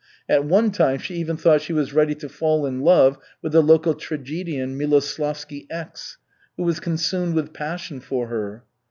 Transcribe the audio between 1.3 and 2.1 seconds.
thought she was